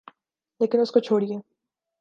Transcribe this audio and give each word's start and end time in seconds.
لیکن 0.61 0.79
اس 0.79 0.91
کو 0.91 0.99
چھوڑئیے۔ 0.99 1.37